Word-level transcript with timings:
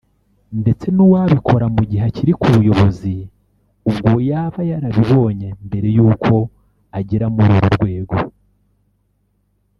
ndetse 0.61 0.85
n’uwabikora 0.95 1.65
mu 1.75 1.81
gihe 1.89 2.03
akiri 2.09 2.33
ku 2.39 2.47
buyobozi 2.55 3.15
ubwo 3.89 4.11
yaba 4.29 4.59
yarayibonye 4.71 5.49
mbere 5.67 5.87
y’uko 5.95 6.33
agera 6.99 7.25
muri 7.35 7.51
uru 7.57 7.69
rwego 7.77 8.15